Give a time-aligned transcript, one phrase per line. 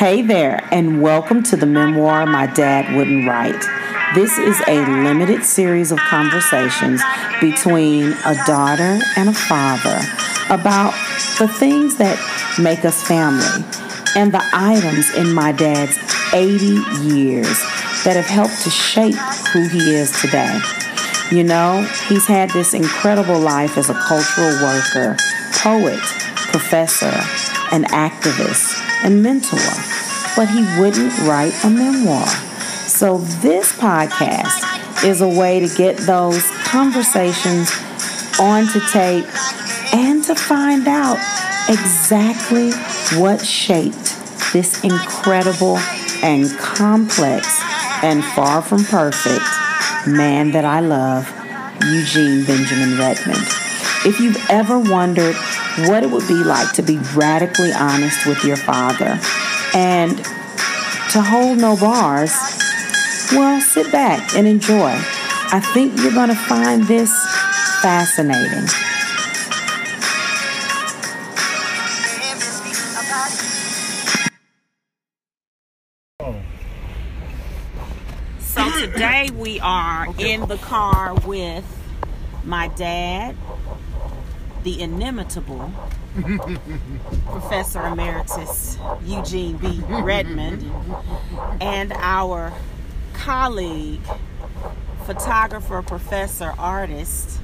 [0.00, 3.62] Hey there, and welcome to the memoir My Dad Wouldn't Write.
[4.14, 7.02] This is a limited series of conversations
[7.38, 10.00] between a daughter and a father
[10.48, 10.94] about
[11.38, 12.16] the things that
[12.58, 13.44] make us family
[14.16, 15.98] and the items in my dad's
[16.32, 16.64] 80
[17.04, 17.58] years
[18.02, 19.20] that have helped to shape
[19.52, 20.62] who he is today.
[21.30, 25.18] You know, he's had this incredible life as a cultural worker,
[25.60, 26.00] poet,
[26.48, 27.12] professor,
[27.70, 29.58] an activist, and mentor,
[30.36, 32.26] but he wouldn't write a memoir.
[32.86, 37.70] So, this podcast is a way to get those conversations
[38.38, 39.26] onto tape
[39.92, 41.18] and to find out
[41.68, 42.72] exactly
[43.18, 44.16] what shaped
[44.52, 45.78] this incredible
[46.22, 47.60] and complex
[48.02, 49.44] and far from perfect
[50.06, 51.28] man that I love,
[51.86, 53.46] Eugene Benjamin Redmond.
[54.04, 55.36] If you've ever wondered
[55.88, 59.18] what it would be like to be radically honest with your father
[59.74, 60.16] and
[61.12, 62.32] to hold no bars,
[63.32, 64.92] well, sit back and enjoy.
[65.52, 67.10] I think you're going to find this
[67.82, 68.68] fascinating.
[78.40, 81.64] So today we are in the car with
[82.44, 83.36] my dad,
[84.62, 85.72] the inimitable
[87.26, 89.82] Professor Emeritus Eugene B.
[89.88, 90.70] Redmond,
[91.60, 92.52] and our
[93.14, 94.00] colleague,
[95.06, 97.40] photographer, professor, artist.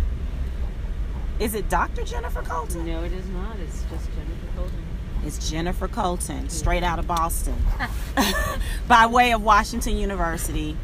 [1.38, 2.02] Is it Dr.
[2.02, 2.86] Jennifer Colten?
[2.86, 3.58] No, it is not.
[3.58, 5.26] It's just Jennifer Colten.
[5.26, 7.56] It's Jennifer Colten, straight out of Boston,
[8.88, 10.76] by way of Washington University.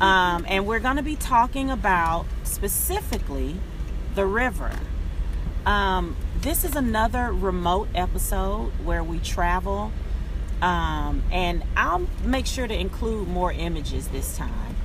[0.00, 3.56] Um, and we're going to be talking about specifically
[4.14, 4.72] the river.
[5.66, 9.92] Um, this is another remote episode where we travel,
[10.62, 14.76] um, and I'll make sure to include more images this time.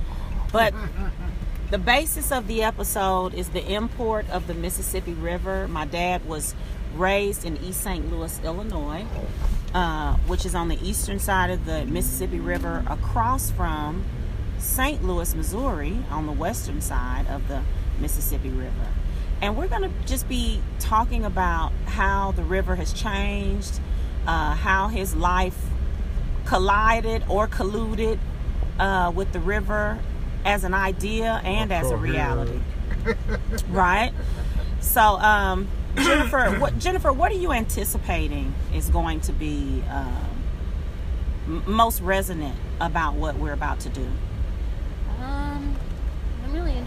[0.52, 0.74] But
[1.70, 5.66] the basis of the episode is the import of the Mississippi River.
[5.66, 6.54] My dad was
[6.94, 8.10] raised in East St.
[8.10, 9.06] Louis, Illinois,
[9.74, 14.04] uh, which is on the eastern side of the Mississippi River, across from
[14.58, 15.02] St.
[15.02, 17.62] Louis, Missouri, on the western side of the
[17.98, 18.88] Mississippi River.
[19.42, 23.80] And we're going to just be talking about how the river has changed,
[24.26, 25.56] uh, how his life
[26.46, 28.18] collided or colluded
[28.78, 29.98] uh, with the river
[30.44, 32.60] as an idea and as a reality.
[33.68, 34.12] right?
[34.80, 40.42] So, um, Jennifer, what Jennifer, what are you anticipating is going to be um,
[41.46, 44.06] m- most resonant about what we're about to do?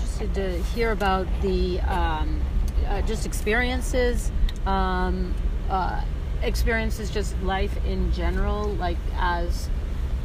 [0.09, 2.41] Interested to hear about the um,
[2.87, 4.31] uh, just experiences,
[4.65, 5.35] um,
[5.69, 6.03] uh,
[6.41, 9.69] experiences, just life in general, like as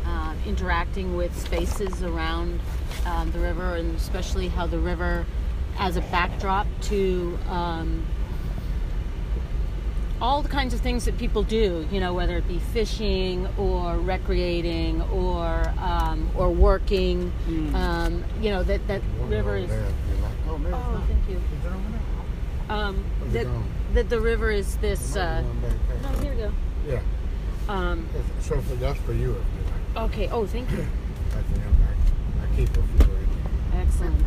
[0.06, 2.60] uh, interacting with spaces around
[3.04, 5.26] um, the river, and especially how the river,
[5.78, 8.04] as a backdrop to um,
[10.24, 13.98] all the kinds of things that people do, you know, whether it be fishing or
[13.98, 17.74] recreating or um, or working, Mm.
[17.74, 19.70] um, you know, that that river is.
[20.48, 21.38] Oh, man, Oh, thank you.
[22.74, 23.46] Um, that
[23.92, 25.14] that the river is this.
[25.14, 25.42] Uh,
[26.02, 26.52] no, here we go.
[26.88, 27.00] Yeah.
[27.68, 29.62] Um, If- So for, that's for you if you
[30.00, 30.10] like.
[30.10, 30.28] okay.
[30.30, 30.86] Oh, thank you.
[31.34, 31.76] That's for him.
[32.40, 33.18] I, I keep it for you.
[33.82, 34.24] Excellent.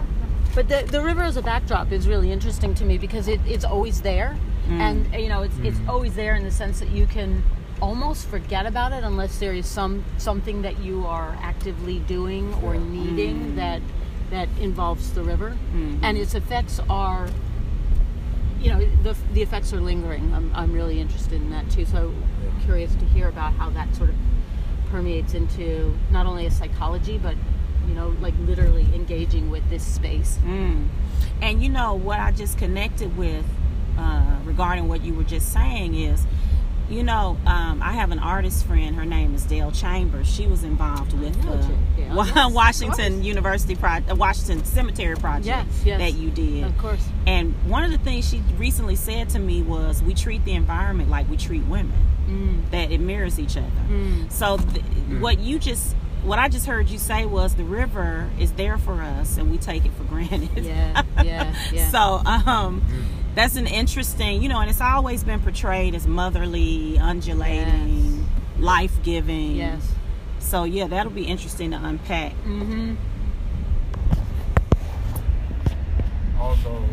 [0.53, 3.66] But the the river as a backdrop is really interesting to me because it, it's
[3.66, 4.79] always there, Mm.
[4.79, 5.89] and uh, you know it's it's mm.
[5.89, 7.44] always there in the sense that you can
[7.81, 12.75] almost forget about it unless there is some something that you are actively doing or
[12.75, 13.56] needing mm.
[13.56, 13.81] that
[14.29, 16.03] that involves the river, mm-hmm.
[16.03, 17.29] and its effects are.
[18.59, 20.33] You know the, the effects are lingering.
[20.33, 21.85] I'm, I'm really interested in that too.
[21.85, 24.16] So uh, curious to hear about how that sort of
[24.89, 27.35] permeates into not only a psychology but
[27.88, 30.88] you know like literally engaging with this space Mm.
[31.41, 33.45] And you know what I just connected with
[33.97, 36.24] uh, regarding what you were just saying is,
[36.90, 38.95] you know, um, I have an artist friend.
[38.95, 40.25] Her name is Dail Chambers.
[40.33, 41.77] She was involved with the Dail.
[41.98, 43.24] Yes, Washington.
[43.24, 46.00] University project, uh, Washington Cemetery project Yes, yes.
[46.00, 46.63] that you did.
[46.63, 50.45] of course And one of the things she recently said to me was, "We treat
[50.45, 52.00] the environment like we treat women.
[52.30, 52.71] mm.
[52.71, 54.31] That it mirrors each other." Mm.
[54.31, 54.86] So th-
[55.19, 55.94] what you just
[56.24, 59.57] what I just heard you say was the river is there for us and we
[59.57, 60.63] take it for granted.
[60.63, 62.81] yeah yeah yeah So um
[63.38, 68.25] that's an interesting, you know, and it's always been portrayed as motherly, undulating,
[68.57, 69.56] life-giving.
[69.56, 69.81] yes
[70.39, 72.34] So yeah, that'll be interesting to unpack.
[72.44, 72.95] mm-hmm
[76.39, 76.84] Although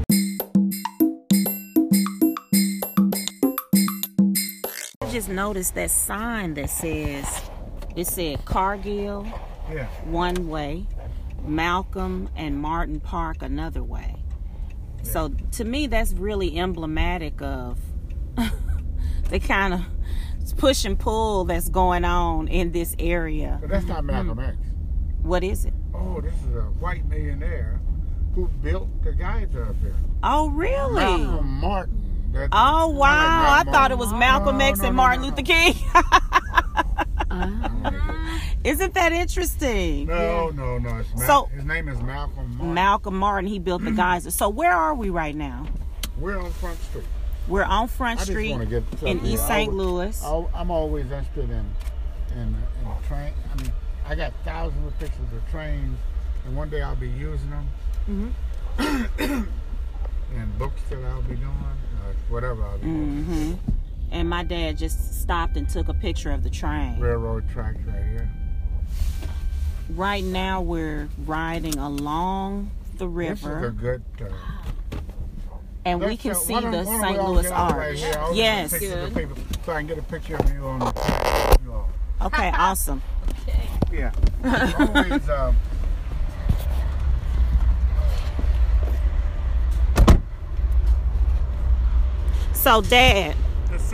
[5.03, 7.43] I just noticed that sign that says
[7.97, 9.27] It said Cargill
[9.73, 9.87] Yeah.
[10.05, 10.87] one way,
[11.47, 14.17] Malcolm and Martin Park another way.
[15.05, 17.79] So to me, that's really emblematic of
[19.31, 19.85] the kind of
[20.57, 23.59] push and pull that's going on in this area.
[23.61, 24.51] But that's not Malcolm mm-hmm.
[24.51, 24.57] X.
[25.23, 25.75] What is it?
[25.95, 27.81] Oh, this is a white millionaire
[28.35, 29.95] who built the geyser up here.
[30.23, 31.03] Oh, really?
[31.03, 32.31] Malcolm Martin.
[32.33, 33.63] That- Oh I like wow!
[33.69, 35.43] I thought it was Malcolm X no, and no, Martin no, Luther.
[35.43, 35.75] King.
[37.35, 38.39] Uh-huh.
[38.65, 40.07] Isn't that interesting?
[40.07, 40.97] No, no, no.
[40.99, 42.75] It's Mal- So- his name is Malcolm Martin.
[42.75, 44.31] Malcolm Martin, he built the geyser.
[44.31, 45.67] So where are we right now?
[46.19, 47.05] We're on Front Street.
[47.49, 49.27] We're on Front I just Street get in something.
[49.27, 49.71] East St.
[49.73, 50.25] always- Louis.
[50.25, 51.67] I- I'm always interested in
[52.35, 52.57] in in
[53.09, 53.33] train.
[53.53, 53.73] I mean,
[54.07, 55.99] I got thousands of pictures of trains,
[56.47, 57.69] and one day I'll be using them.
[58.79, 59.43] Mm-hmm.
[60.37, 63.25] and books that I'll be doing, uh, whatever I'll be doing.
[63.25, 63.71] hmm
[64.11, 66.99] And my dad just stopped and took a picture of the train.
[67.01, 68.31] Railroad tracks right here.
[69.91, 74.03] Right now, we're riding along the This is a river, good.
[75.85, 77.23] And we let's, can see don't- the St.
[77.23, 77.99] Louis get right Arch.
[78.35, 78.71] Yes.
[78.71, 79.29] take Good.
[79.67, 81.59] So I can get a picture of you on the.
[81.65, 81.89] You all.
[82.23, 83.03] Okay, awesome.
[83.93, 84.13] Yeah.
[84.79, 85.29] Always.
[85.29, 85.57] Um,
[92.53, 93.37] So, Dad, the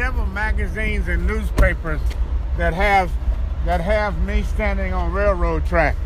[0.00, 2.00] several magazines and newspapers
[2.56, 3.12] that have
[3.66, 5.98] that have me standing on railroad tracks.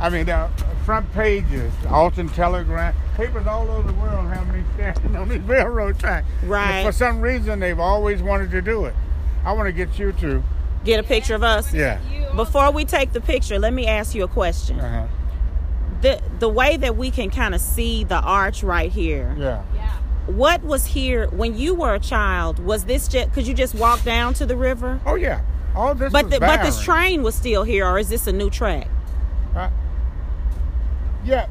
[0.00, 0.48] I mean, the
[0.86, 5.98] front pages, Alton Telegraph, papers all over the world have me standing on these railroad
[5.98, 6.26] tracks.
[6.42, 6.82] Right.
[6.82, 8.94] For some reason, they've always wanted to do it.
[9.44, 10.42] I want to get you to.
[10.82, 11.74] get a picture of us.
[11.74, 12.00] Yeah.
[12.34, 14.80] Before we take the picture, let me ask you a question.
[14.80, 15.06] Uh-huh.
[16.00, 19.36] The the way that we can kind of see the arch right here.
[19.38, 19.62] Yeah.
[19.74, 19.99] Yeah.
[20.36, 22.58] What was here when you were a child?
[22.60, 25.00] Was this just could you just walk down to the river?
[25.06, 25.42] Oh yeah.
[25.74, 26.12] All this.
[26.12, 28.88] But the, but this train was still here, or is this a new track?
[29.54, 29.70] Uh,
[31.24, 31.46] yeah.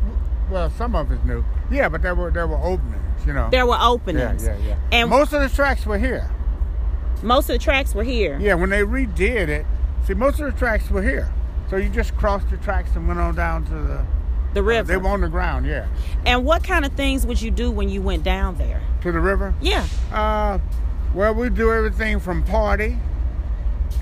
[0.50, 1.44] Well, some of it's new.
[1.72, 3.26] Yeah, but there were there were openings.
[3.26, 3.50] You know.
[3.52, 4.46] There were openings.
[4.46, 4.78] yeah, yeah, yeah.
[4.92, 6.30] And most of the tracks were here.
[7.22, 8.38] most of the tracks were here.
[8.40, 9.66] Yeah, when they redid it,
[10.08, 11.32] see, most of the tracks were here.
[11.70, 14.06] So you just crossed the tracks and went on down to the.
[14.60, 14.88] The river.
[14.92, 15.88] They were on the ground, yeah.
[16.26, 18.82] and what kind of things would you do when you went down there?
[19.04, 19.54] To the river.
[19.62, 19.88] Yeah.
[20.12, 20.60] Uh,
[21.14, 22.98] well, we do everything from party.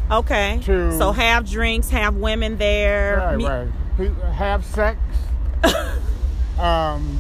[0.10, 0.60] Okay.
[0.64, 3.18] To- so have drinks, have women there.
[3.18, 4.34] Right, me- right.
[4.34, 4.98] Have sex.
[6.58, 7.20] um,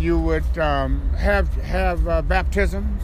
[0.00, 3.00] you would um, have have uh, baptisms.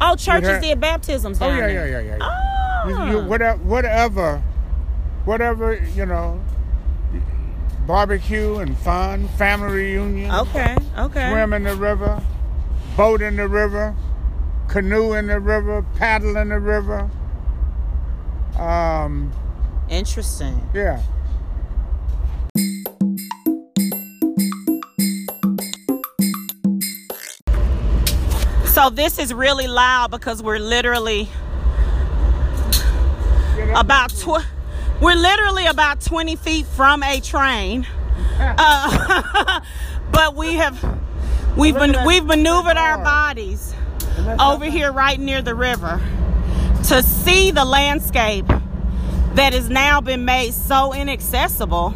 [0.00, 2.16] Oh, churches have- did baptisms Oh yeah, yeah, yeah, yeah.
[2.16, 2.82] yeah.
[2.86, 2.88] Oh.
[2.88, 4.42] You, you, whatever, whatever,
[5.26, 6.40] whatever, you know,
[7.86, 10.30] barbecue and fun, family reunion.
[10.30, 10.76] Okay.
[10.98, 11.30] Okay.
[11.30, 12.22] swim in the river,
[12.96, 13.94] boat in the river,
[14.68, 17.10] canoe in the river, paddle in the river.
[18.56, 19.32] Um,
[19.88, 20.68] Interesting.
[20.74, 21.02] yeah.
[28.66, 31.28] So this is really loud because we're literally
[33.74, 34.44] about tw-
[35.02, 37.86] we're literally about 20 feet from a train.
[38.38, 39.60] Uh,
[40.12, 40.80] but we have
[41.56, 43.74] we've been we've maneuvered our bodies
[44.38, 46.00] over here right near the river
[46.84, 48.46] to see the landscape
[49.34, 51.92] that has now been made so inaccessible.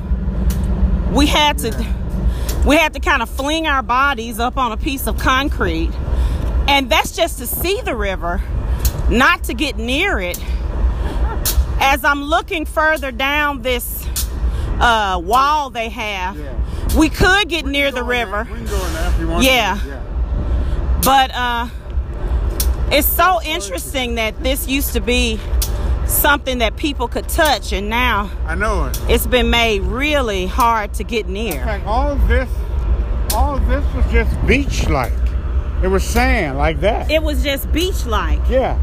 [1.12, 1.94] We had to
[2.66, 5.92] we had to kind of fling our bodies up on a piece of concrete
[6.66, 8.42] and that's just to see the river,
[9.08, 10.42] not to get near it.
[11.86, 14.04] As I'm looking further down this
[14.80, 16.98] uh, wall they have, Yeah.
[16.98, 19.44] we could get near the river, We can go in there if you want.
[19.44, 19.48] to.
[19.50, 19.78] Yeah.
[19.86, 21.00] yeah.
[21.04, 21.68] but uh,
[22.90, 25.38] it's so interesting that this used to be
[26.06, 29.00] something that people could touch, and now I know it.
[29.08, 31.52] it's been made really hard to get near.
[31.64, 32.48] fact, all of this,
[33.32, 35.12] all this was just beach-like.
[35.82, 37.10] It was sand like that.
[37.10, 38.40] It was just beach-like.
[38.48, 38.78] yeah,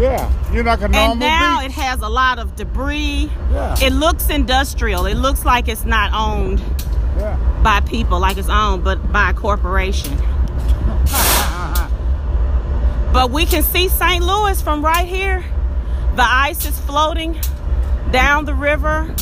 [0.00, 0.52] yeah.
[0.52, 1.70] You're like a normal And now beach.
[1.70, 3.30] it has a lot of debris.
[3.52, 3.76] Yeah.
[3.80, 5.06] It looks industrial.
[5.06, 6.60] It looks like it's not owned
[7.18, 7.36] yeah.
[7.62, 10.16] by people, like it's owned, but by a corporation.
[13.12, 14.22] But we can see St.
[14.24, 15.44] Louis from right here.
[16.14, 17.36] The ice is floating
[18.12, 19.12] down the river.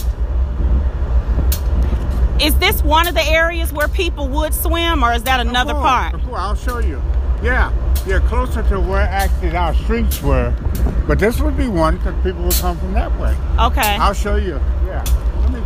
[2.38, 5.86] Is this one of the areas where people would swim, or is that another course,
[5.86, 6.14] part?
[6.14, 7.02] Of course, I'll show you.
[7.42, 7.72] Yeah,
[8.08, 10.54] yeah, closer to where actually our streets were.
[11.06, 13.36] But this would be one because people would come from that way.
[13.60, 13.96] Okay.
[13.96, 14.54] I'll show you.
[14.86, 15.04] Yeah.
[15.40, 15.60] Let me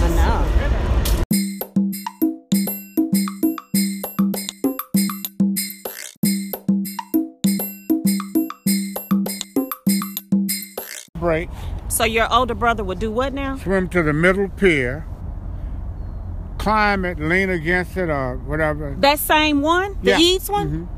[0.00, 1.48] I know.
[11.14, 11.48] break,
[11.88, 13.56] So your older brother would do what now?
[13.56, 15.04] swim to the middle pier,
[16.68, 18.94] climb it, lean against it, or whatever.
[18.98, 20.18] That same one, the Yeah.
[20.18, 20.88] Eads one.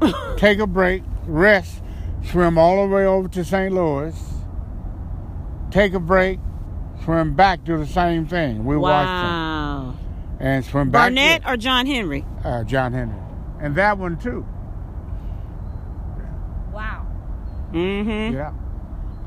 [0.36, 1.80] Take a break, rest,
[2.24, 3.72] swim all the way over to St.
[3.72, 4.14] Louis.
[5.70, 6.40] Take a break,
[7.04, 8.64] swim back, do the same thing.
[8.64, 9.94] We watched them Wow.
[10.40, 11.08] and swim back.
[11.10, 12.24] Burnett or John Henry?
[12.44, 13.14] uh, John Henry,
[13.60, 14.44] and that one too.
[16.72, 17.06] Wow.
[17.72, 18.34] Mm-hmm.
[18.34, 18.52] Yeah.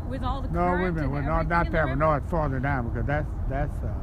[0.10, 1.10] With all the No, current wait a minute.
[1.10, 1.74] Well, no, not that one.
[1.74, 1.96] river?
[1.96, 3.94] No, it's farther down because that's that's uh,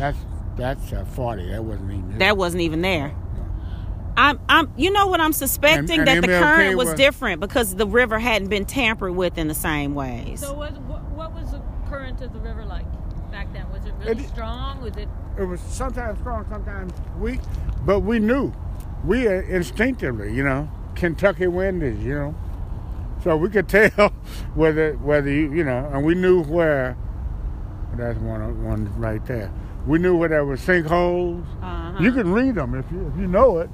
[0.00, 0.18] that's
[0.56, 1.48] that's uh, forty.
[1.50, 2.18] That wasn't even.
[2.18, 3.14] That wasn't even there.
[4.16, 6.94] I'm, I'm, you know what I'm suspecting And- that and the MLK current was, was-
[6.94, 10.40] different because the river hadn't been tampered with in the same ways.
[10.40, 12.84] So what, what, what was the current of the river like
[13.30, 13.70] back then?
[13.70, 14.82] Was it really It- strong?
[14.82, 17.40] Was it It was sometimes strong, sometimes weak,
[17.86, 18.52] but we knew.
[19.04, 22.34] We uh, instinctively, you know, Kentucky wind is, you know,
[23.22, 24.10] so we could tell
[24.54, 26.96] whether whether you, you know, and we knew where.
[27.94, 29.50] That's one one right there.
[29.86, 31.44] We knew where there were sinkholes.
[31.62, 31.98] Uh-huh.
[32.02, 33.70] You can read them if you if you know it.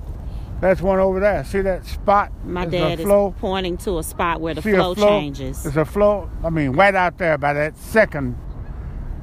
[0.60, 1.44] That's one over there.
[1.44, 2.32] See that spot?
[2.44, 3.34] My It's dad a is flow.
[3.38, 5.06] pointing to a spot where the See a flow, flow?
[5.20, 5.66] changes.
[5.66, 6.30] It's a flow.
[6.42, 8.38] I mean, right out there by that second.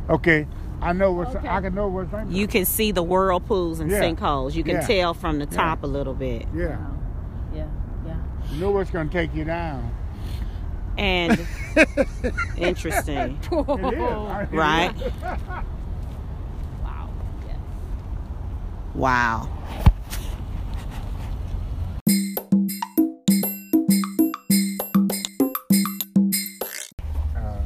[0.10, 0.46] Okay,
[0.82, 1.34] I know what's.
[1.36, 1.48] Okay.
[1.48, 2.28] I can know what's right.
[2.28, 4.02] You can see the whirlpools and Yeah.
[4.02, 4.54] sinkholes.
[4.54, 4.82] You can Yeah.
[4.88, 6.46] tell from the top a little bit.
[6.54, 6.78] Yeah,
[7.56, 7.66] Yeah,
[8.06, 8.16] yeah.
[8.52, 9.90] you know what's going to take you down.
[10.98, 11.40] And
[12.58, 13.70] interesting, It is.
[13.70, 14.94] I- right?
[16.84, 17.10] wow?
[17.48, 17.56] Yeah.
[18.96, 19.50] Wow.
[27.36, 27.60] Uh,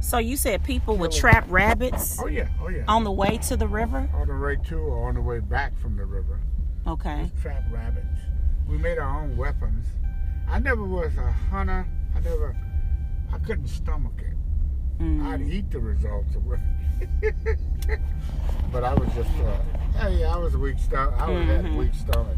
[0.00, 2.84] So you said people would trap rabbits oh yeah, oh yeah.
[2.88, 4.08] on the way to the river?
[4.14, 6.40] on the way to or on the way back from the river.
[6.86, 7.30] Okay.
[7.42, 8.06] Trap rabbits.
[8.68, 9.86] We made our own weapons.
[10.48, 11.86] I never was a hunter.
[12.14, 12.56] I never.
[13.32, 15.02] I couldn't stomach it.
[15.02, 15.24] Mm.
[15.26, 17.34] I'd eat the results of it.
[18.72, 19.58] but I was just, uh,
[20.00, 21.14] hey, I was a weak stomach.
[21.18, 21.62] I was Mhm.
[21.62, 22.36] that weak stomach.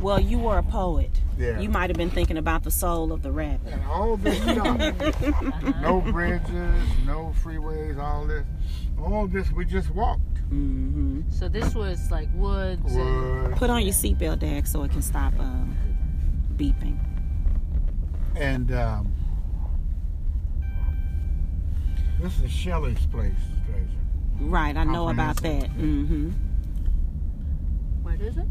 [0.00, 1.20] Well, you were a poet.
[1.36, 1.58] Yeah.
[1.58, 3.72] You might have been thinking about the soul of the rabbit.
[3.72, 5.80] And all this stuff.
[5.82, 8.44] no bridges, no freeways, all this.
[9.00, 10.38] All this we just walked.
[10.48, 12.94] hmm So this was like woods.
[12.94, 15.76] and- Put on your seatbelt, Dag, so it can stop um,
[16.56, 16.98] beeping.
[18.36, 19.12] And um,
[22.20, 23.32] this is Shelley's place,
[23.66, 23.84] treasure.
[24.40, 25.68] Right, I know about that.
[25.70, 26.30] hmm
[28.08, 28.46] What is it?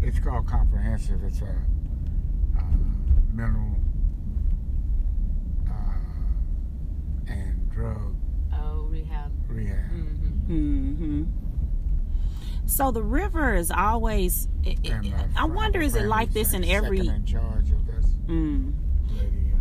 [0.00, 1.24] It's called comprehensive.
[1.24, 1.46] It's a
[2.56, 2.62] uh,
[3.32, 3.76] mental
[5.68, 5.72] uh,
[7.32, 8.14] and drug
[8.54, 9.32] Oh, rehab.
[9.48, 9.90] rehab.
[9.90, 10.94] Mm-hmm.
[10.94, 11.24] hmm
[12.66, 14.46] So the river is always.
[14.62, 16.98] It, it- And, I wonder, is it like this in every?
[16.98, 18.72] Second in charge of this Mm,
[19.16, 19.52] lady.
[19.52, 19.58] Uh,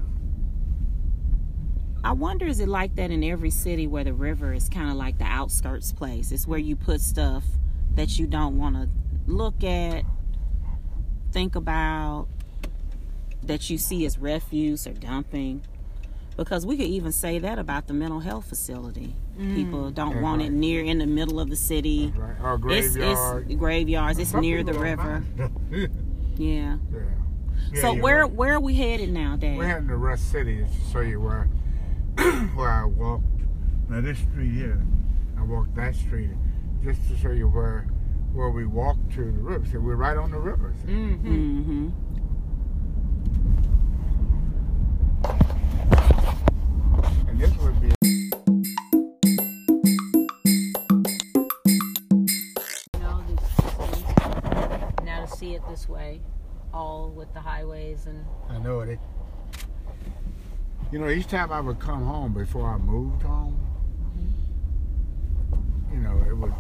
[2.04, 4.98] I wonder, is it like that in every city where the river is kind of
[4.98, 6.32] like the outskirts place?
[6.32, 7.44] It's where you put stuff
[7.96, 8.88] that you don't want to
[9.30, 10.04] look at,
[11.32, 12.28] think about,
[13.44, 15.62] that you see as refuse or dumping.
[16.36, 19.14] Because we could even say that about the mental health facility.
[19.38, 22.14] People don't Yeah, want it near in the middle of the city.
[22.18, 22.36] right.
[22.42, 23.46] Or It's, graveyard.
[23.50, 24.20] it's graveyards.
[24.20, 25.24] It's Some near the river.
[25.70, 25.88] Yeah.
[26.38, 26.78] yeah.
[27.74, 28.32] Yeah, so where right.
[28.32, 29.58] where are we headed now, Dad?
[29.58, 31.44] We're heading to Rust City to show you where
[32.56, 33.24] where I walked.
[33.90, 34.82] Now this street here,
[35.38, 36.30] I walked that street
[36.84, 37.88] just to show you where
[38.34, 39.66] where we walked to the river.
[39.72, 40.74] So we're right on the river.
[40.86, 40.92] see?
[40.92, 41.90] Mm-hmm.
[41.90, 41.90] Mm-hmm.
[47.30, 47.90] And this would be
[52.94, 53.40] You know, this,
[55.04, 56.22] now to see it this way,
[56.74, 59.00] all with the highways and I know it.
[60.92, 63.56] You know, each time I would come home before I moved home,
[65.92, 66.54] you know, it would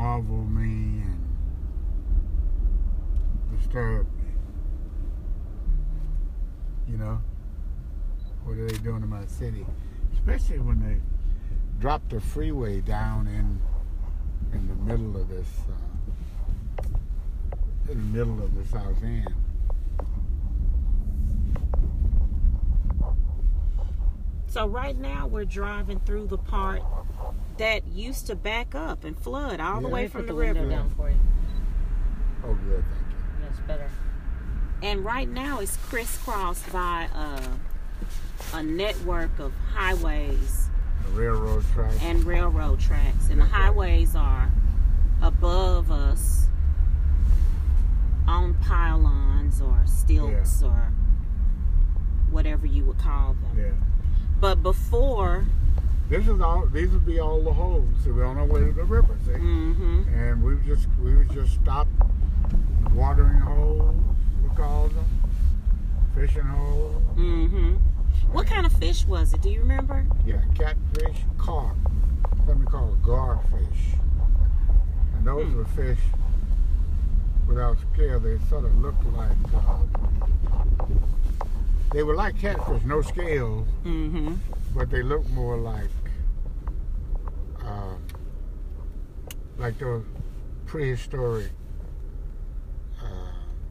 [0.00, 1.20] marvel me and
[3.54, 4.30] disturb me.
[6.88, 7.20] You know,
[8.44, 9.66] what are they doing in my city?
[10.14, 11.02] Especially when they
[11.80, 13.60] drop the freeway down in
[14.58, 16.82] in the middle of this, uh,
[17.92, 19.34] in the middle of the South End.
[24.50, 26.82] So right now we're driving through the part
[27.58, 29.94] that used to back up and flood all the Yeah.
[29.94, 30.70] way Let me from put the the window river.
[30.72, 31.16] down for you.
[32.44, 33.16] Oh, good, thank you.
[33.42, 33.88] That's better.
[34.82, 40.68] And right now it's crisscrossed by a, a network of highways
[41.04, 41.92] The railroad track.
[42.02, 43.28] and railroad tracks.
[43.30, 43.52] And the Okay.
[43.54, 44.50] highways are
[45.22, 46.48] above us
[48.26, 50.90] on pylons or stilts or
[52.32, 53.56] whatever you would call them.
[53.58, 53.72] Yeah.
[54.40, 55.44] But before,
[56.08, 56.66] This is all.
[56.66, 57.88] These would be all the holes.
[58.04, 59.16] So we're on our way to the river.
[59.26, 59.32] See.
[59.32, 61.86] hmm and we would just we would just stop
[62.94, 63.94] watering holes
[64.42, 65.04] we call them
[66.14, 67.74] fishing holes hmm
[68.32, 69.40] what kind of fish was it?
[69.42, 70.04] Do you remember?
[70.26, 71.76] yeah catfish carp
[72.46, 73.94] something called garfish
[75.14, 75.56] and those Hmm.
[75.58, 76.00] were fish
[77.46, 80.86] without scale they sort of looked like uh,
[81.92, 84.34] they were like catfish no scales hmm
[84.74, 85.88] but they looked more like
[87.66, 88.02] um,
[89.58, 90.04] like those
[90.66, 91.50] prehistoric,
[93.02, 93.06] uh,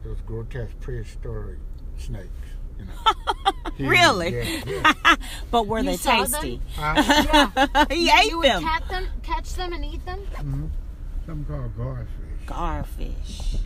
[0.04, 1.58] those grotesque prehistoric
[1.98, 2.28] snakes.
[2.78, 2.92] You know.
[3.76, 4.34] He- Really?
[4.36, 5.14] Yeah, yeah.
[5.50, 6.30] But were You they saw them?
[6.42, 6.60] tasty?
[6.76, 7.86] Huh?
[7.90, 8.62] he you ate would them.
[8.62, 10.18] catch them, catch them, and eat them.
[10.34, 10.66] Mm-hmm.
[11.26, 12.46] Something called garfish.
[12.46, 13.60] Garfish.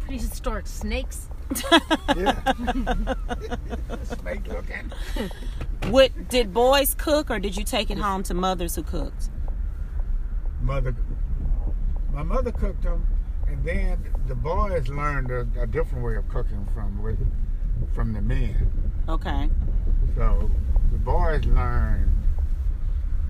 [0.00, 1.28] Prehistoric snakes.
[2.16, 3.14] Yeah.
[4.02, 4.92] Snake looking.
[5.90, 9.30] What did boys cook, or did you take it home to mothers who cooked?
[10.60, 10.94] Mother,
[12.12, 13.06] my mother cooked them,
[13.46, 17.18] and then the boys learned a, a different way of cooking from with,
[17.94, 18.92] from the men.
[19.08, 19.48] Okay.
[20.16, 20.50] So
[20.92, 22.12] the boys learned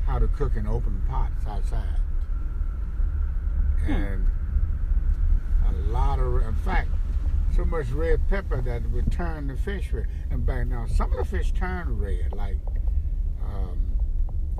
[0.06, 2.00] how to cook in open pots outside.
[3.84, 3.92] Hmm.
[3.92, 4.26] And
[5.68, 6.88] a lot of, in fact,
[7.54, 10.06] so much red pepper that it would turn the fish red.
[10.30, 12.58] And back now, some of the fish turn red, like
[13.44, 13.78] um,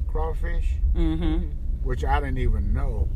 [0.06, 1.46] crawfish, Mm-hmm.
[1.82, 3.08] which I didn't even know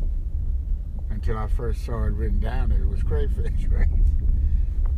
[1.11, 3.89] until I first saw it written down that it was crayfish, right?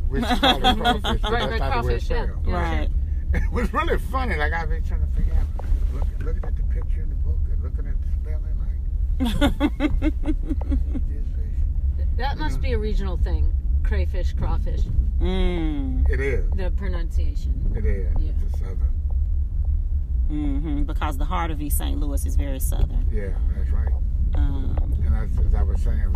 [0.09, 2.27] We used to call it crawfish, but Right, that's right, how the way it's yeah.
[2.47, 2.79] Yeah.
[2.79, 2.91] Right.
[3.35, 4.37] It was really funny.
[4.37, 5.47] Like I've been trying to figure out,
[5.95, 10.13] look, looking at the picture in the book and looking at the spelling, like
[11.09, 12.07] this fish.
[12.17, 13.53] That must be a regional thing.
[13.85, 14.83] Crayfish, crawfish.
[15.21, 16.09] mm.
[16.11, 16.51] It is.
[16.53, 17.73] The pronunciation.
[17.77, 18.13] It is.
[18.19, 18.31] Yeah.
[18.47, 18.91] It's a southern.
[20.29, 21.99] hmm Because the heart of East St.
[22.01, 23.07] Louis is very southern.
[23.13, 23.93] Yeah, that's right.
[24.35, 26.15] Um, And as, as I was saying,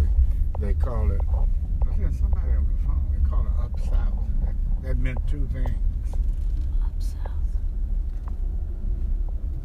[0.59, 1.21] they call it.
[1.31, 3.05] I was hearing somebody on the phone.
[3.13, 4.25] They call it up south.
[4.45, 4.55] That,
[4.89, 5.69] that meant two things.
[6.83, 7.31] up south.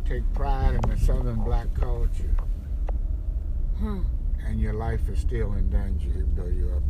[0.06, 2.36] Take pride in the southern black culture,
[3.80, 4.02] Hmm.
[4.46, 6.84] and your life is still in danger, even though you're up.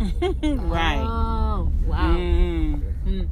[0.00, 0.18] Yeah.
[0.64, 1.04] right.
[1.06, 2.14] Oh, wow.
[2.16, 2.82] Mm.
[3.04, 3.22] Hmm.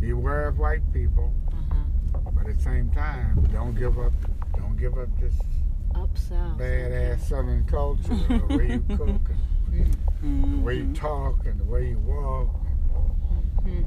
[0.00, 2.20] Beware of white people, Uh-huh.
[2.34, 4.12] but at the same time, don't give up.
[4.56, 5.34] Don't give up this
[5.94, 6.58] Up south.
[6.58, 9.30] badass southern culture, the way you cook,
[9.72, 10.94] and the way you Mhm.
[10.94, 12.48] talk, and the way you walk.
[13.64, 13.82] Hmm.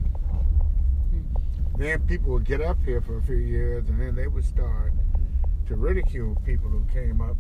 [1.78, 4.93] Then people would get up here for a few years, and then they would start
[5.67, 7.38] to ridicule people who came up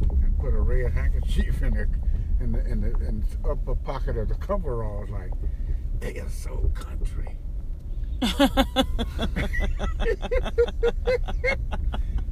[0.00, 1.86] and put a red handkerchief in the
[2.40, 5.30] in the in the, in the upper pocket of the coveralls, like
[6.00, 7.36] they are so country.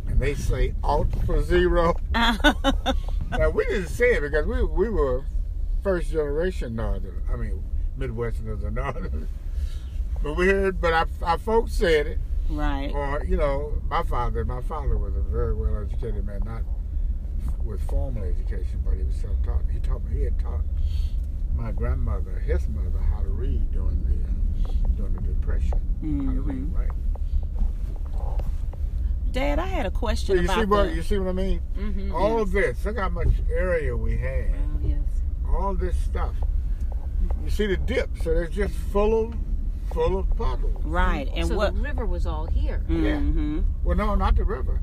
[0.08, 1.94] and they say alt for zero.
[3.30, 5.24] Now we didn't say it because we we were
[5.82, 7.22] first generation Northern.
[7.32, 7.62] I mean
[7.98, 9.28] Midwesterners or Northern.
[10.22, 12.90] But we heard, but our, our folks said it, right.
[12.92, 14.44] or you know, my father.
[14.44, 16.62] My father was a very well educated man, not
[17.64, 19.62] with formal education, but he was self-taught.
[19.72, 20.16] He taught me.
[20.18, 20.62] He had taught
[21.54, 25.80] my grandmother, his mother, how to read during the uh, during the depression.
[26.02, 26.76] How to read, Mhm.
[26.76, 26.90] right?
[29.32, 31.32] Dad, I had a So question you about see what the- you see what I
[31.32, 31.60] mean?
[31.78, 32.14] Mm-hmm.
[32.14, 32.84] All of this.
[32.84, 34.46] Look how much area we had.
[34.54, 34.98] Oh, yes.
[35.48, 36.34] all this stuff.
[37.44, 39.34] You see the dip, so it's just full of
[39.92, 40.84] full of puddles.
[40.84, 41.28] right.
[41.34, 41.74] And so what?
[41.74, 42.82] the river was all here.
[42.88, 43.18] Yeah.
[43.18, 44.80] hmm Well, no, not the river.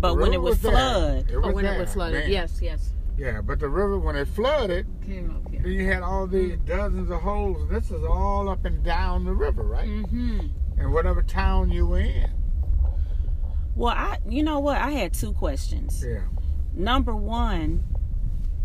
[0.00, 0.72] But The when it was, there.
[0.72, 2.20] flood, it Oh, was when it was flooded.
[2.24, 2.30] man.
[2.30, 2.90] Yes, yes.
[3.16, 5.66] Yeah, but the river when it flooded, Came up here.
[5.66, 7.68] you had all these dozens of holes.
[7.70, 9.88] This is all up and down the river, right?
[9.88, 10.40] Mm-hmm.
[10.78, 12.30] And whatever town you were in.
[13.76, 14.78] well, I, you know what?
[14.78, 16.04] I had two questions.
[16.06, 16.22] Yeah.
[16.74, 17.84] Number one,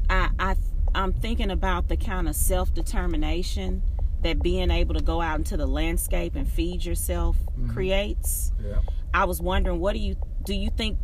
[0.10, 0.56] I, I,
[0.96, 3.84] I'm thinking about the kind of self determination
[4.22, 7.72] that being able to go out into the landscape and feed yourself Mhm.
[7.74, 8.52] creates.
[8.64, 8.82] Yeah.
[9.14, 10.54] I was wondering, what do you do?
[10.56, 10.98] You think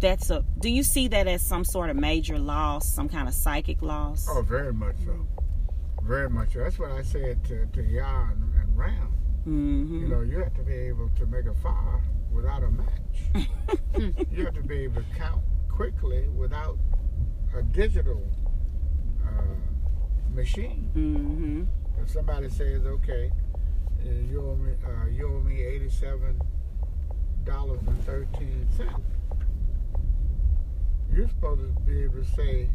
[0.00, 0.44] that's a?
[0.58, 4.26] Do you see that as some sort of major loss, some kind of psychic loss?
[4.30, 5.26] Oh, very much so.
[6.02, 6.60] Very much so.
[6.60, 9.12] That's what I said to, to Yah and, and Ram.
[9.44, 13.16] hmm You know, you have to be able to make a fire without a match.
[14.30, 16.78] you have to be able to count quickly without
[17.56, 18.22] a digital
[19.24, 20.88] uh, machine.
[20.92, 21.62] hmm
[22.02, 23.30] If somebody says, "Okay,
[24.04, 26.40] you owe me, uh, you owe me eighty-seven
[27.44, 29.00] dollars and thirteen cents,"
[31.14, 32.68] you're supposed to be able to say,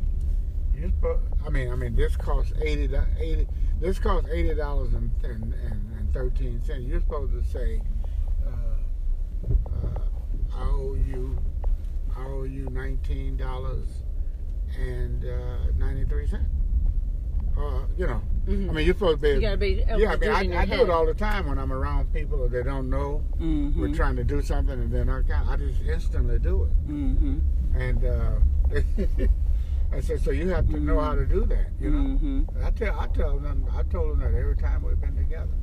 [0.75, 2.89] "You're supposed." I mean, I mean, this costs eighty.
[3.19, 3.47] Eighty.
[3.80, 6.86] this costs eighty dollars and, and, and, and thirteen cents.
[6.86, 7.82] You're supposed to say,
[8.45, 9.99] uh, uh,
[10.56, 11.38] I owe you,
[12.17, 13.88] I owe you nineteen dollars
[14.78, 16.49] and uh, ninety three cents.
[17.58, 19.30] Uh, you know, I mean, you're supposed to be.
[19.30, 21.71] You gotta be yeah, I mean, I, I do it all the time when I'm
[21.71, 23.80] around people that don't know Mm-hmm.
[23.80, 25.21] we're trying to do something, and then I,
[25.52, 26.91] I just instantly do it.
[26.91, 27.38] Mm-hmm.
[27.80, 29.28] And uh,
[29.95, 32.17] I said, so you have to know how to do that, you know.
[32.17, 32.63] Mm-hmm.
[32.65, 35.54] I tell, I tell them, I told them that every time we've been together.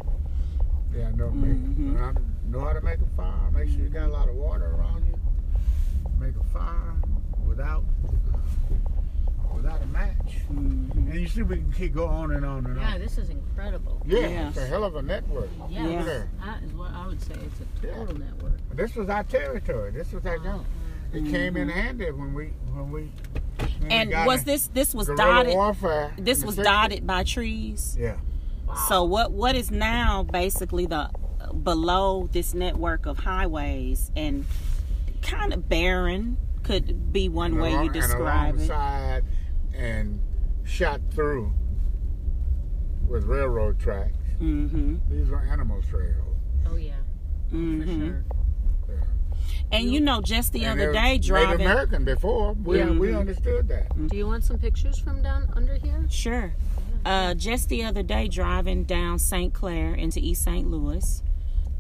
[0.97, 1.77] Yeah, I know, Mhm.
[1.93, 2.13] make, I
[2.49, 3.51] know how to make a fire.
[3.53, 5.19] Make sure you got a lot of water around you.
[6.19, 6.95] Make a fire
[7.47, 8.39] without uh,
[9.57, 10.37] without a match.
[10.53, 11.11] Mm-hmm.
[11.11, 12.93] And you see, we can keep go on and on and Yeah, on.
[12.93, 14.03] Yeah, this is incredible.
[14.07, 14.49] Yeah, Yeah.
[14.49, 15.49] it's a hell of a network.
[15.69, 16.03] Yeah, Yeah.
[16.05, 17.35] this- that is what I would say.
[17.35, 18.53] It's a total network.
[18.75, 19.91] This was our territory.
[19.91, 20.65] This was our zone.
[21.13, 23.11] It came in handy when we when we.
[23.81, 25.57] when And got was this this was dotted?
[26.19, 27.97] This was dotted by trees.
[27.99, 28.17] Yeah.
[28.89, 31.09] So what what is now basically the
[31.63, 34.45] below this network of highways and
[35.23, 38.67] kind of barren could be one And way along- you describe and it.
[39.77, 40.21] Alongside and
[40.65, 41.53] shot through
[43.09, 44.17] with railroad tracks.
[44.41, 44.97] Mm-hmm.
[45.11, 46.37] These are animal trails.
[46.69, 46.93] Oh yeah,
[47.53, 48.07] Mm-hmm.
[48.09, 48.25] sure.
[48.89, 48.95] Yeah.
[49.73, 51.67] And you know, just the And other it was day Native driving.
[51.67, 52.53] American before.
[52.55, 52.91] We Yeah.
[52.91, 54.09] we understood that.
[54.09, 56.05] Do you want some pictures from down under here?
[56.09, 56.53] Sure.
[57.05, 59.55] Uh, just the other day, driving down St.
[59.55, 60.69] Clair into East St.
[60.69, 61.23] Louis,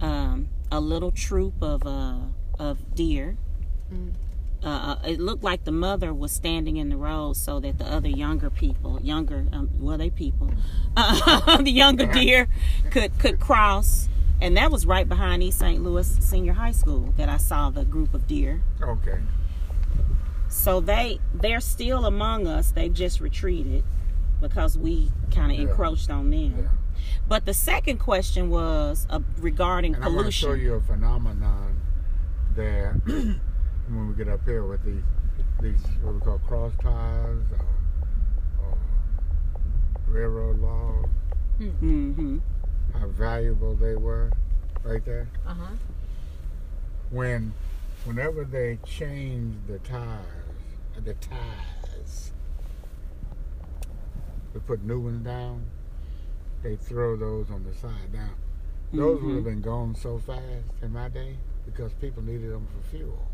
[0.00, 2.18] um, a little troop of uh,
[2.60, 3.36] of deer.
[3.92, 4.12] Mm.
[4.66, 8.08] Uh, it looked like the mother was standing in the road so that the other
[8.08, 10.50] younger people, younger, um, well, they people,
[10.96, 12.48] uh, the younger deer
[12.90, 14.08] could could cross.
[14.40, 15.82] And that was right behind East St.
[15.82, 18.60] Louis Senior High School that I saw the group of deer.
[18.82, 19.20] Okay.
[20.48, 22.72] So they they're still among us.
[22.72, 23.84] They've just retreated
[24.40, 25.68] because we kind of Yeah.
[25.68, 26.54] encroached on them.
[26.58, 26.68] Yeah.
[27.28, 31.80] But the second question was uh, regarding And I'm going to show you a phenomenon
[32.56, 33.00] there
[33.88, 35.04] when we get up here with these
[35.60, 37.66] these what we call cross ties or,
[38.62, 38.78] or
[40.08, 41.08] railroad logs.
[41.58, 42.38] hmm mm-hmm.
[42.98, 44.32] How valuable they were,
[44.82, 45.28] right there.
[45.46, 45.74] Uh huh.
[47.10, 47.52] When,
[48.04, 50.24] whenever they changed the tires,
[50.96, 52.32] uh, the ties,
[54.54, 55.64] to put new ones down,
[56.62, 58.12] they throw those on the side.
[58.12, 58.30] Now,
[58.92, 59.34] those would mm-hmm.
[59.36, 60.42] have been gone so fast
[60.82, 63.28] in my day because people needed them for fuel.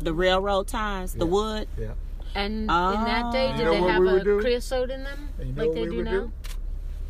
[0.00, 1.30] The railroad ties, the Yeah.
[1.30, 1.68] wood.
[1.78, 1.92] Yeah.
[2.34, 3.56] And in that day, Oh.
[3.56, 4.40] did You know they have a do?
[4.40, 6.10] creosote in them, you know like what they do now?
[6.10, 6.32] do?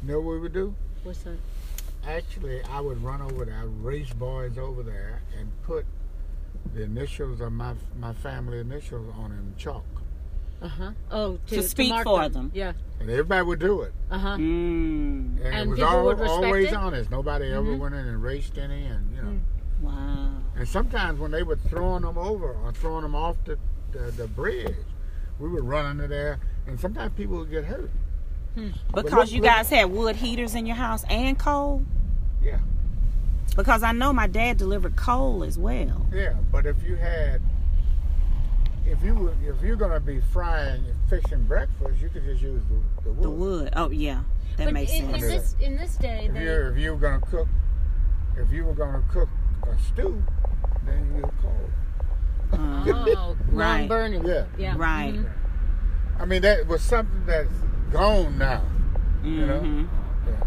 [0.03, 0.75] You know what we would do?
[1.05, 1.37] What's that?
[2.07, 5.85] Actually, I would run over there, I'd race boys over there, and put
[6.75, 9.85] the initials of my my family initials on in chalk,
[10.63, 10.91] Uh huh.
[11.11, 12.51] Oh, to, To speak mark for them.
[12.55, 12.73] Yeah.
[12.99, 13.93] and everybody would do it.
[14.11, 14.37] Uh huh.
[14.37, 14.39] Mm.
[14.39, 16.75] And, it was people all, would always it?
[16.75, 17.11] honest.
[17.11, 17.79] Nobody ever Mhm.
[17.79, 19.39] went in and raced any, and you know.
[19.81, 20.31] Wow.
[20.57, 23.59] And sometimes when they were throwing them over or throwing them off the,
[23.93, 24.75] the, the bridge,
[25.39, 27.91] we would run under there, and sometimes people would get hurt.
[28.55, 28.69] Hmm.
[28.95, 31.85] Because look- you look- guys had wood heaters in your house and coal.
[32.43, 32.59] Yeah,
[33.57, 36.07] Because I know my dad delivered coal as well.
[36.13, 36.35] yeah.
[36.51, 37.41] But if you had,
[38.87, 42.43] if you were, if you're gonna be frying fish and fixing breakfast, you could just
[42.43, 43.23] use the, the wood.
[43.23, 43.69] The wood.
[43.77, 44.23] Oh yeah,
[44.57, 45.53] that but makes in, in sense.
[45.53, 47.47] this in this day, If they you if you were gonna cook,
[48.39, 49.29] if you were gonna cook
[49.73, 50.23] a stew,
[50.87, 51.71] then you use coal.
[52.53, 52.85] Uh,
[53.17, 53.81] oh Right.
[53.81, 54.27] non-burning.
[54.27, 54.45] Yeah.
[54.59, 54.75] Yeah.
[54.77, 55.15] Right.
[55.15, 55.31] Mhm.
[56.19, 57.53] I mean that was something that's
[57.93, 58.63] gone now.
[59.25, 59.61] You know.
[59.61, 59.89] mhm.
[60.27, 60.45] Yeah.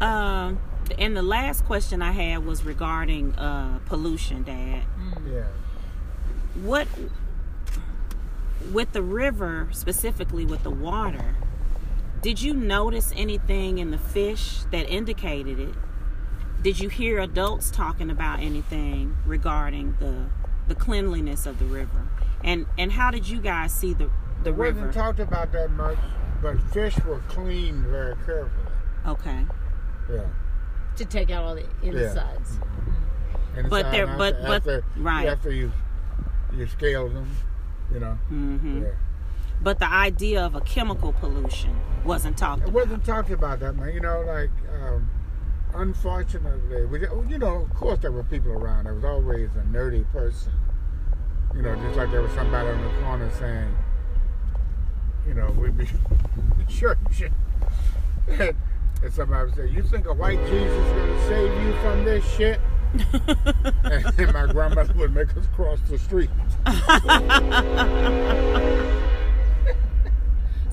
[0.00, 0.58] Um,
[0.98, 4.82] and the last question I had was regarding uh, pollution, Dad.
[5.30, 5.44] Yeah.
[6.62, 6.86] What
[8.72, 11.36] with the river, specifically with the water,
[12.24, 15.74] did you notice anything in the fish that indicated it?
[16.62, 20.30] Did you hear adults talking about anything regarding the
[20.66, 22.08] the cleanliness of the river?
[22.42, 24.10] And and how did you guys see the
[24.42, 25.98] the It didn't talk about that much,
[26.40, 28.72] but fish were cleaned very carefully.
[29.06, 29.44] okay.
[30.10, 30.24] Yeah.
[30.96, 32.58] To take out all the insides.
[33.54, 35.26] Inside But they're- and but- after, but- after, right.
[35.28, 35.70] after you
[36.56, 37.28] you scale them,
[37.92, 38.16] you know.
[38.32, 38.82] Mm-hmm.
[38.84, 38.88] Yeah.
[39.62, 42.74] But the idea of a chemical pollution wasn't talked It about.
[42.74, 43.94] wasn't talked about that man.
[43.94, 44.50] You know, like
[44.82, 45.08] um,
[45.74, 48.84] unfortunately, we, you know, of course there were people around.
[48.84, 50.52] There was always a nerdy person.
[51.54, 53.74] You know, just like there was somebody on the corner saying,
[55.26, 55.84] you know, we'd be
[56.58, 57.22] in church.
[58.28, 58.54] And,
[59.02, 62.04] and somebody would say, You think a white Jesus is going to save you from
[62.04, 62.60] this shit?
[63.84, 66.30] and my grandmother would make us cross the street.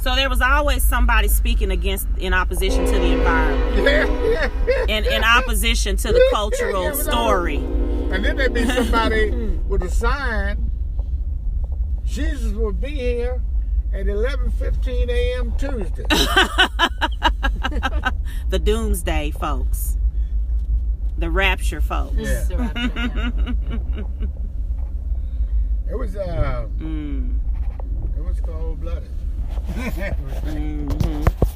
[0.01, 4.85] So there was always somebody speaking against, in opposition to the environment, Yeah, yeah.
[4.97, 7.57] in, in opposition to the cultural Yeah, story.
[7.57, 9.29] And then there'd be somebody
[9.67, 10.71] with a sign.
[12.03, 13.41] Jesus will be here
[13.93, 15.53] at 11:15 a.m.
[15.57, 16.05] Tuesday.
[18.49, 19.97] The doomsday folks,
[21.17, 22.15] the rapture folks.
[22.17, 22.43] Yeah.
[22.43, 23.55] The rapture,
[23.95, 24.03] yeah.
[25.89, 27.37] It was uh, Mm.
[28.17, 29.09] it was cold blooded.
[29.71, 31.50] hmm